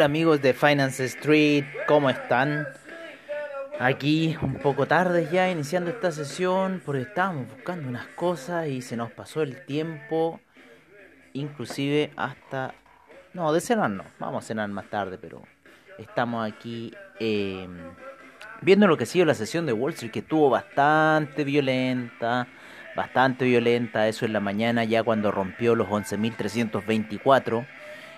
[0.00, 2.66] Hola amigos de Finance Street, ¿cómo están?
[3.78, 8.96] Aquí un poco tarde ya iniciando esta sesión porque estábamos buscando unas cosas y se
[8.96, 10.40] nos pasó el tiempo,
[11.34, 12.72] inclusive hasta...
[13.34, 15.42] No, de cenar no, vamos a cenar más tarde, pero
[15.98, 17.76] estamos aquí em,
[18.62, 22.48] viendo lo que ha la sesión de Wall Street que estuvo bastante violenta,
[22.96, 27.66] bastante violenta, eso en la mañana ya cuando rompió los 11.324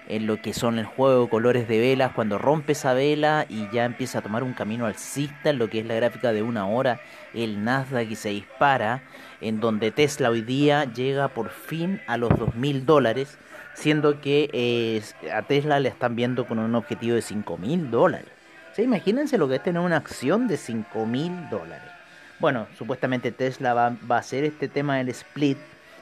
[0.09, 3.84] en lo que son el juego colores de velas, cuando rompe esa vela y ya
[3.84, 7.00] empieza a tomar un camino alcista, en lo que es la gráfica de una hora,
[7.34, 9.03] el Nasdaq y se dispara,
[9.41, 13.39] en donde Tesla hoy día llega por fin a los 2.000 dólares,
[13.75, 18.28] siendo que eh, a Tesla le están viendo con un objetivo de 5.000 dólares.
[18.78, 21.91] imagínense lo que es tener una acción de 5.000 dólares.
[22.39, 25.59] Bueno, supuestamente Tesla va, va a hacer este tema del split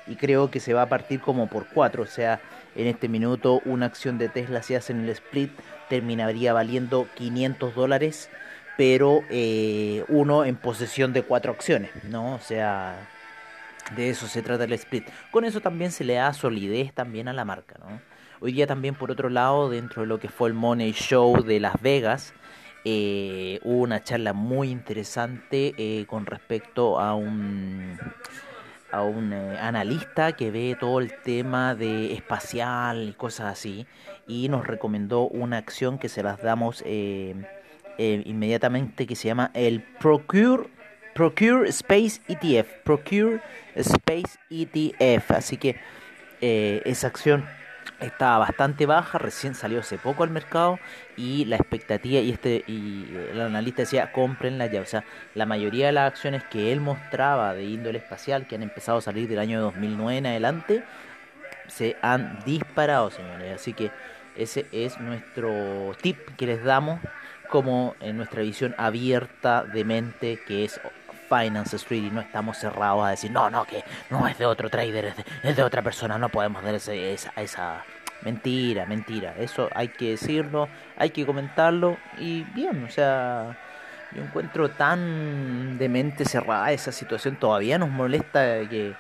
[0.07, 2.41] y creo que se va a partir como por 4, o sea,
[2.75, 5.51] en este minuto una acción de Tesla si hace en el split
[5.89, 8.31] terminaría valiendo 500 dólares,
[8.77, 12.35] pero eh, uno en posesión de cuatro acciones, ¿no?
[12.35, 13.09] O sea,
[13.97, 15.05] de eso se trata el split.
[15.31, 18.01] Con eso también se le da solidez también a la marca, ¿no?
[18.41, 21.61] Hoy día también por otro lado, dentro de lo que fue el Money Show de
[21.61, 22.33] Las Vegas,
[22.85, 27.99] eh, hubo una charla muy interesante eh, con respecto a un
[28.93, 33.87] a un eh, analista que ve todo el tema de espacial y cosas así
[34.27, 37.35] y nos recomendó una acción que se las damos eh,
[37.99, 40.69] eh, inmediatamente que se llama el Procure
[41.15, 43.41] Procure Space ETF Procure
[43.75, 45.77] Space ETF así que
[46.41, 47.45] esa acción
[48.01, 50.79] estaba bastante baja, recién salió hace poco al mercado
[51.17, 55.87] y la expectativa y este y el analista decía cómprenla ya, o sea, la mayoría
[55.87, 59.39] de las acciones que él mostraba de índole espacial que han empezado a salir del
[59.39, 60.85] año 2009 en adelante
[61.69, 63.91] se han disparado, señores, así que
[64.37, 67.01] ese es nuestro tip que les damos
[67.49, 70.81] como en nuestra visión abierta de mente que es
[71.31, 74.69] Finance Street y no estamos cerrados a decir, no, no, que no es de otro
[74.69, 77.85] trader, es de, otra persona, no podemos dar esa, esa
[78.23, 79.35] mentira, mentira.
[79.39, 83.57] Eso hay que decirlo, hay que comentarlo y bien, o sea,
[84.13, 88.95] yo encuentro tan de mente cerrada esa situación, todavía nos molesta que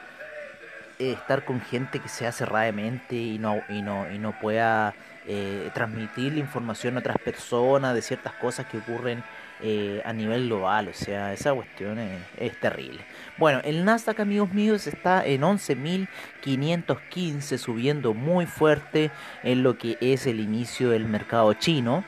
[1.00, 4.38] eh, estar con gente que sea cerrada de mente y no, y no, y no
[4.38, 4.94] pueda
[5.26, 9.24] eh, transmitir la información a otras personas de ciertas cosas que ocurren
[9.62, 10.88] eh, a nivel global.
[10.88, 13.00] O sea, esa cuestión es, terrible.
[13.38, 19.10] Bueno, el Nasdaq, amigos míos, está en 11.515, subiendo muy fuerte
[19.42, 22.04] en lo que es el inicio del mercado chino.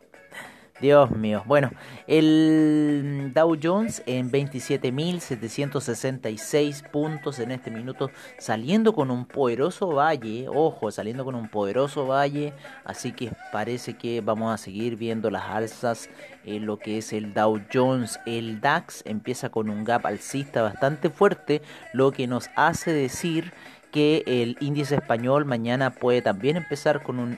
[0.82, 1.42] Dios mío.
[1.46, 1.70] Bueno,
[2.08, 10.90] el Dow Jones en 27.766 puntos en este minuto, saliendo con un poderoso valle, ojo,
[10.90, 12.52] saliendo con un poderoso valle,
[12.84, 16.10] así que parece que vamos a seguir viendo las alzas
[16.44, 18.18] en lo que es el Dow Jones.
[18.26, 21.62] El DAX empieza con un gap alcista bastante fuerte,
[21.92, 23.52] lo que nos hace decir
[23.92, 27.36] que el índice español mañana puede también empezar con un,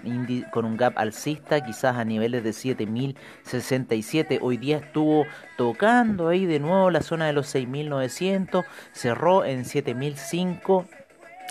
[0.53, 4.39] con un gap alcista, quizás a niveles de 7067.
[4.41, 5.27] Hoy día estuvo
[5.59, 10.87] tocando ahí de nuevo la zona de los 6900, cerró en 7005.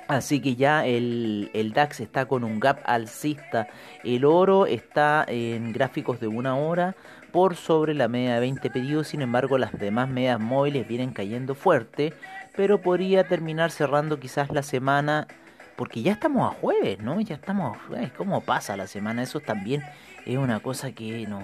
[0.07, 3.67] Así que ya el, el, DAX está con un gap alcista.
[4.03, 6.95] El oro está en gráficos de una hora
[7.33, 9.09] por sobre la media de 20 pedidos.
[9.09, 12.13] Sin embargo, las demás medias móviles vienen cayendo fuerte
[12.55, 15.27] pero podría terminar cerrando quizás la semana,
[15.75, 17.19] porque ya estamos a jueves, ¿no?
[17.19, 17.77] Ya estamos,
[18.17, 19.23] ¿cómo pasa la semana?
[19.23, 19.83] Eso también
[20.25, 21.43] es una cosa que nos,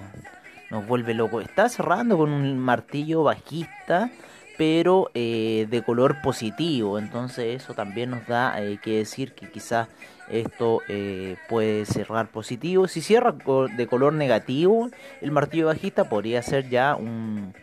[0.70, 1.42] nos vuelve loco.
[1.42, 4.12] Está cerrando con un martillo bajista,
[4.58, 7.00] pero eh, de color positivo.
[7.00, 9.88] Entonces eso también nos da eh, que decir que quizás
[10.30, 12.88] esto eh, puede cerrar positivo.
[12.88, 13.36] Si cierra
[13.76, 14.90] de color negativo,
[15.22, 17.54] el martillo bajista podría ser ya un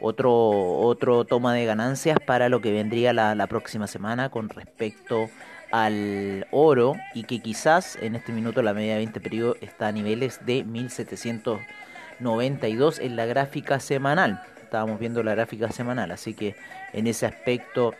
[0.00, 0.32] otro,
[0.80, 5.28] otro toma de ganancias para lo que vendría la, próxima semana con respecto
[5.70, 9.92] al oro y que quizás en este minuto la media de 20 periodo está a
[9.92, 14.42] niveles de 1792 en la gráfica semanal.
[14.62, 16.56] Estábamos viendo la gráfica semanal, así que
[16.92, 17.94] en ese aspecto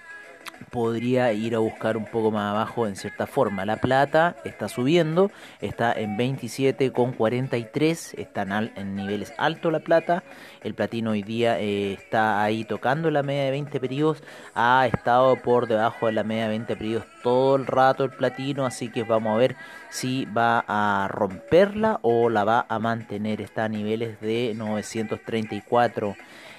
[0.63, 3.65] podría ir a buscar un poco más abajo en cierta forma.
[3.65, 5.31] La plata está subiendo,
[5.61, 8.43] está en 27,43, está
[8.77, 10.23] en niveles altos la plata.
[10.63, 14.23] El platino hoy día eh, está ahí tocando la media de 20 periodos,
[14.55, 18.67] ha estado por debajo de la media de 20 periodos todo el rato el platino,
[18.67, 19.57] así que vamos a ver
[19.91, 23.41] si va a romperla o la va a mantener.
[23.41, 26.17] Está a niveles de 934.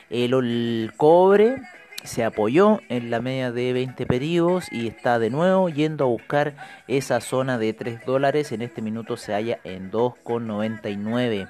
[0.09, 1.57] el cobre
[2.03, 6.55] se apoyó en la media de 20 periodos y está de nuevo yendo a buscar
[6.87, 8.51] esa zona de 3 dólares.
[8.51, 11.49] En este minuto se halla en 2,99.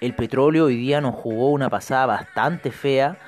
[0.00, 3.18] El petróleo hoy día nos jugó una pasada bastante fea.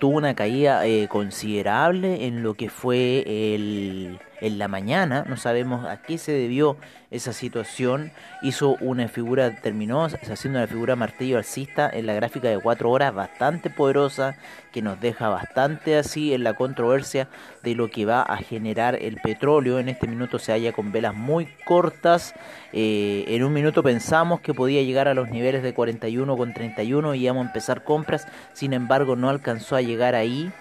[0.00, 3.22] Tuvo una caída eh, considerable en lo que fue
[3.54, 5.24] el, en la mañana.
[5.28, 6.76] No sabemos a qué se debió
[7.10, 8.12] esa situación.
[8.42, 13.14] Hizo una figura, terminó haciendo una figura martillo alcista en la gráfica de 4 horas
[13.14, 14.36] bastante poderosa
[14.72, 17.28] que nos deja bastante así en la controversia
[17.62, 19.78] de lo que va a generar el petróleo.
[19.78, 22.34] En este minuto se halla con velas muy cortas.
[22.72, 27.14] Eh, en un minuto pensamos que podía llegar a los niveles de 41 con 31
[27.14, 28.26] y íbamos a empezar compras.
[28.52, 30.52] Sin embargo, no alcanzó a llegar ahí.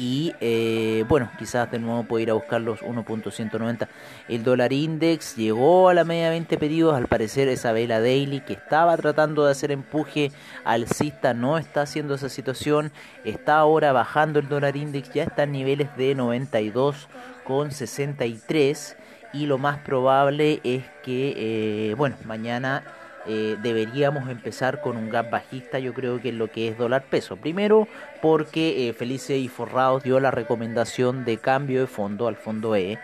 [0.00, 3.86] y eh, bueno, quizás de nuevo puede ir a buscar los 1.190.
[4.28, 8.54] El dólar index llegó a la media 20 pedidos, al parecer esa vela daily que
[8.54, 10.32] estaba tratando de hacer empuje
[10.64, 12.92] alcista no está haciendo esa situación,
[13.24, 17.08] está ahora bajando el dólar index, ya está en niveles de 92
[17.50, 18.96] con 63
[19.32, 22.84] y lo más probable es que, eh, bueno, mañana
[23.26, 27.06] eh, deberíamos empezar con un gap bajista, yo creo que es lo que es dólar
[27.10, 27.36] peso.
[27.36, 27.88] Primero
[28.22, 33.00] porque eh, Felice y Forrados dio la recomendación de cambio de fondo al fondo E.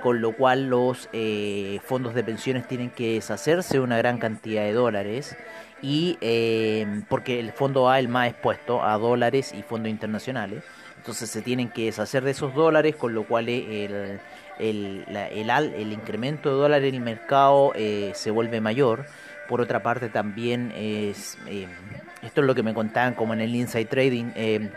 [0.00, 1.08] con lo cual los
[1.84, 5.36] fondos de pensiones tienen que deshacerse de una gran cantidad de dólares
[5.82, 6.16] y
[7.08, 10.62] porque el fondo A el más expuesto a dólares y fondos internacionales
[11.04, 14.18] entonces se tienen que deshacer de esos dólares, con lo cual el,
[14.58, 19.04] el, el, incremento de dólares en el mercado eh, se vuelve mayor.
[19.46, 21.68] Por otra parte también es, eh,
[22.22, 24.70] esto es lo que me contaban como en el Inside Trading, eh,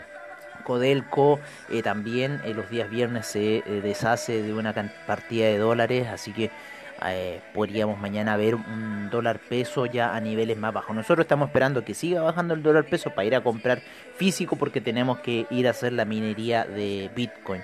[0.64, 1.40] Codelco
[1.82, 4.74] también los días viernes se deshace de una
[5.06, 6.50] partida de dólares, así que
[7.06, 10.94] eh, podríamos mañana ver un dólar peso ya a niveles más bajos.
[10.94, 13.80] Nosotros estamos esperando que siga bajando el dólar peso para ir a comprar
[14.16, 17.62] físico porque tenemos que ir a hacer la minería de Bitcoin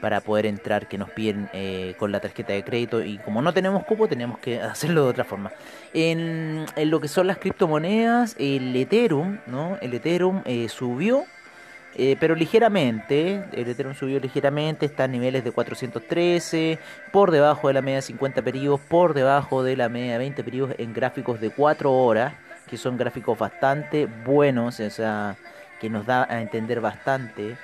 [0.00, 3.02] para poder entrar que nos piden eh, con la tarjeta de crédito.
[3.02, 5.50] Y como no tenemos cupo tenemos que hacerlo de otra forma.
[5.94, 11.24] En, lo que son las criptomonedas el Ethereum no el Ethereum eh, subió
[11.96, 16.78] eh, pero ligeramente, el Ethereum subió ligeramente, está a niveles de 413,
[17.12, 20.44] por debajo de la media de 50 periodos, por debajo de la media de 20
[20.44, 22.34] periodos en gráficos de 4 horas,
[22.68, 25.36] que son gráficos bastante buenos, o sea,
[25.80, 27.56] que nos da a entender bastante.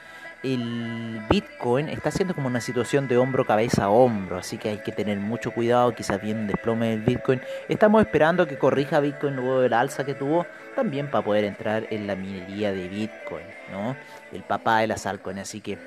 [0.43, 4.91] El Bitcoin está haciendo como una situación de hombro, cabeza, hombro, así que hay que
[4.91, 7.43] tener mucho cuidado, quizás viene un desplome del Bitcoin.
[7.69, 11.87] Estamos esperando que corrija Bitcoin luego de la alza que tuvo, también para poder entrar
[11.91, 13.97] en la minería de Bitcoin, ¿no?
[14.33, 15.79] El papá de las altcoins, así que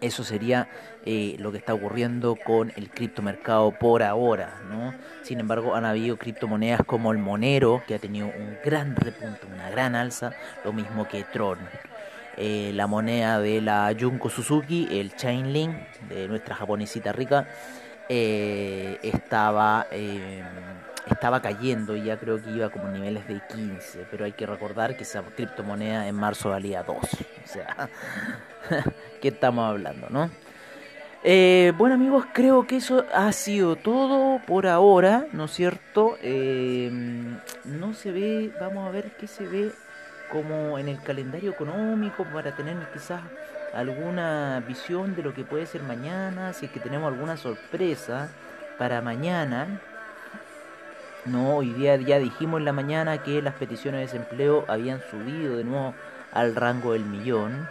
[0.00, 0.68] eso sería
[1.04, 4.94] eh, lo que está ocurriendo con el criptomercado por ahora, ¿no?
[5.22, 9.70] Sin embargo, han habido criptomonedas como el Monero, que ha tenido un gran repunte, una
[9.70, 10.32] gran alza,
[10.64, 11.58] lo mismo que Tron.
[12.36, 15.74] Eh, la moneda de la Junko Suzuki, el Chainlink,
[16.08, 17.46] de nuestra japonesita rica,
[18.08, 19.86] eh, estaba
[21.06, 24.96] estaba cayendo y ya creo que iba como niveles de 15, pero hay que recordar
[24.96, 26.96] que esa criptomoneda en marzo valía 2.
[26.96, 27.06] O
[27.44, 27.88] sea,
[29.20, 30.30] ¿qué estamos hablando, no?
[31.22, 36.16] Eh, bueno amigos, creo que eso ha sido todo por ahora, ¿no es cierto?
[36.22, 36.90] Eh,
[37.64, 39.70] no se ve, vamos a ver qué se ve
[40.30, 43.20] como en el calendario económico para tener quizás
[43.74, 48.30] alguna visión de lo que puede ser mañana, si es que tenemos alguna sorpresa
[48.78, 49.80] para mañana.
[51.26, 55.58] No, hoy día ya dijimos en la mañana que las peticiones de desempleo habían subido
[55.58, 55.94] de nuevo
[56.32, 57.68] al rango del millón.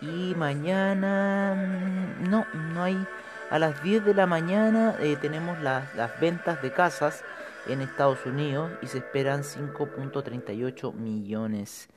[0.00, 3.06] Y mañana mm, no, no hay.
[3.50, 7.22] A las 10 de la mañana eh, tenemos las, las ventas de casas
[7.68, 11.88] en Estados Unidos y se esperan 5.38 millones.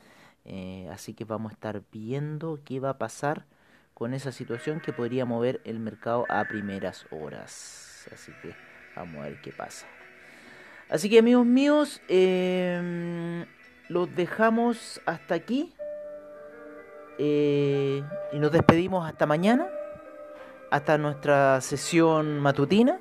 [0.45, 3.45] Eh, así que vamos a estar viendo qué va a pasar
[3.95, 8.07] con esa situación que podría mover el mercado a primeras horas.
[8.11, 8.55] Así que
[8.95, 9.87] vamos a ver qué pasa.
[10.93, 13.47] Así que amigos míos, eh,
[13.89, 15.73] los dejamos hasta aquí.
[17.17, 19.67] Eh, y nos despedimos hasta mañana,
[20.69, 22.99] hasta nuestra sesión matutina.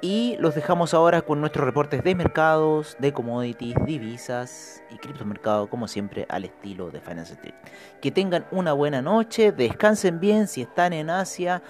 [0.00, 5.86] Y los dejamos ahora con nuestros reportes de mercados, de commodities, divisas y criptomercado, como
[5.86, 7.54] siempre, al estilo de Finance Street.
[8.02, 11.62] Que tengan una buena noche, descansen bien si están en Asia,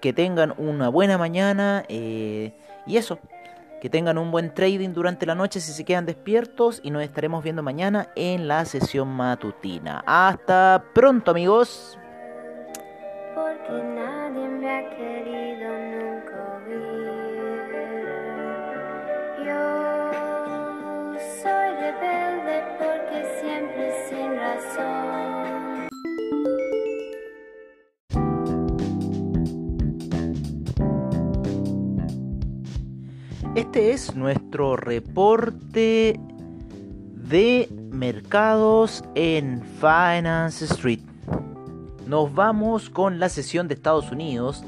[0.00, 2.54] que tengan una buena mañana eh,
[2.86, 3.18] y eso.
[3.80, 7.44] Que tengan un buen trading durante la noche si se quedan despiertos y nos estaremos
[7.44, 10.02] viendo mañana en la sesión matutina.
[10.06, 11.98] Hasta pronto amigos.
[13.34, 15.47] Porque nadie me ha querido
[33.78, 36.18] Este es nuestro reporte
[37.14, 40.98] de mercados en Finance Street.
[42.04, 44.64] Nos vamos con la sesión de Estados Unidos,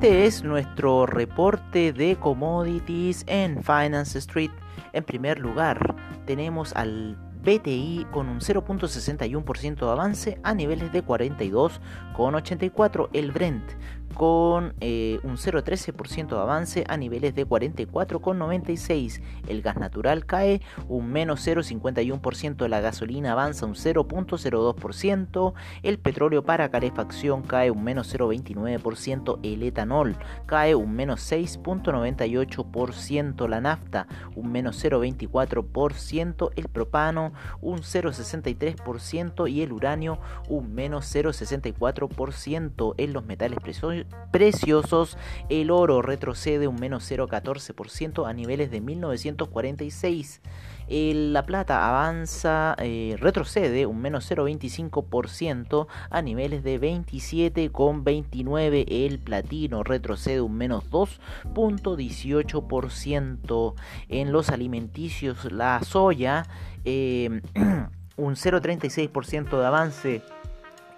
[0.00, 4.50] Este es nuestro reporte de commodities en Finance Street.
[4.94, 13.10] En primer lugar, tenemos al BTI con un 0.61% de avance a niveles de 42,84.
[13.12, 13.72] El Brent
[14.14, 19.20] con eh, un 0,13% de avance a niveles de 44,96.
[19.48, 25.52] El gas natural cae un menos 0,51%, la gasolina avanza un 0,02%,
[25.82, 33.60] el petróleo para calefacción cae un menos 0,29%, el etanol cae un menos 6,98%, la
[33.60, 43.12] nafta un menos 0,24%, el propano un 0,63% y el uranio un menos 0,64% en
[43.12, 43.99] los metales preciosos
[44.30, 45.16] preciosos,
[45.48, 50.40] el oro retrocede un menos 0,14% a niveles de 1946.
[50.88, 58.86] la plata avanza, eh, retrocede un menos 0,25% a niveles de 27,29.
[58.88, 63.74] El platino retrocede un menos 2,18%.
[64.08, 66.48] En los alimenticios, la soya,
[66.84, 67.40] eh,
[68.16, 70.22] un 0,36% de avance.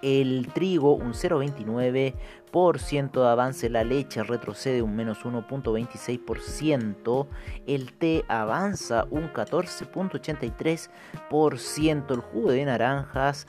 [0.01, 2.15] El trigo, un 0,29%
[2.53, 7.25] de avance, la leche retrocede un menos 1.26%,
[7.65, 13.47] el té avanza un 14.83%, el jugo de naranjas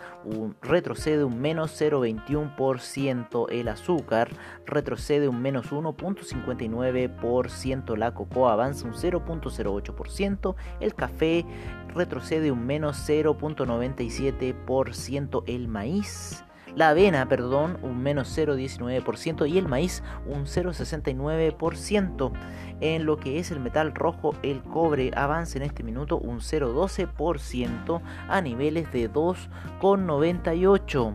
[0.63, 4.31] retrocede un menos 0.21%, el azúcar
[4.65, 11.45] retrocede un menos 1.59%, la cocoa avanza un 0.08%, el café
[11.95, 16.43] retrocede un menos 0.97%, el maíz
[16.77, 22.33] la avena, perdón, un menos 0,19% y el maíz un 0,69%.
[22.81, 28.01] En lo que es el metal rojo, el cobre avanza en este minuto un 0,12%
[28.29, 31.15] a niveles de 2,98%.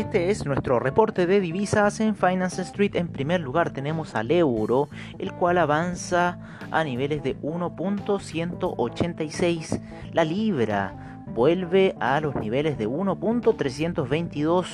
[0.00, 2.94] Este es nuestro reporte de divisas en Finance Street.
[2.94, 6.38] En primer lugar tenemos al euro, el cual avanza
[6.70, 9.78] a niveles de 1.186.
[10.14, 14.68] La libra vuelve a los niveles de 1.322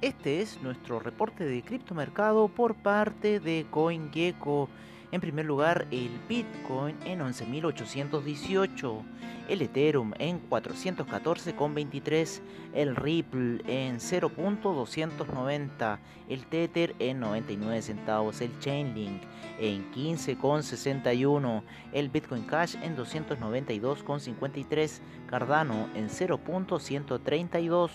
[0.03, 4.67] Este es nuestro reporte de criptomercado por parte de CoinGecko.
[5.13, 9.03] En primer lugar, el Bitcoin en 11.818,
[9.47, 12.41] el Ethereum en 414,23,
[12.73, 15.99] el Ripple en 0.290,
[16.29, 19.21] el Tether en 99 centavos, el Chainlink
[19.59, 27.91] en 15,61, el Bitcoin Cash en 292,53, Cardano en 0.132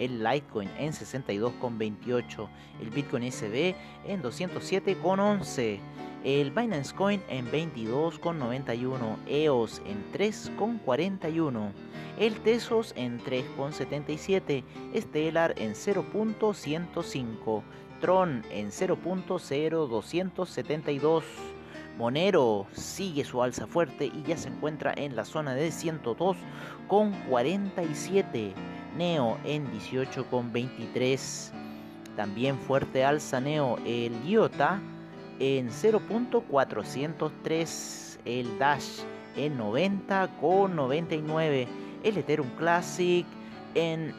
[0.00, 2.48] el Litecoin en 62,28,
[2.80, 5.78] el Bitcoin SB en 207,11
[6.24, 11.72] el Binance Coin en 22,91, EOS en 3,41,
[12.18, 17.62] el Tesos en 3,77, Stellar en 0.105,
[18.00, 21.22] Tron en 0.0272,
[21.98, 26.36] Monero sigue su alza fuerte y ya se encuentra en la zona de 102
[26.88, 28.52] con 47.
[28.96, 31.52] Neo en 18 con 23.
[32.16, 34.80] También fuerte alza Neo el IOTA
[35.38, 38.18] en 0.403.
[38.24, 39.02] El Dash
[39.36, 41.68] en 90 con 99.
[42.02, 43.24] El Ethereum Classic
[43.74, 44.12] en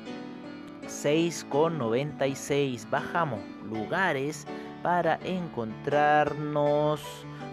[0.88, 2.90] 6,96.
[2.90, 4.48] Bajamos lugares
[4.84, 7.02] para encontrarnos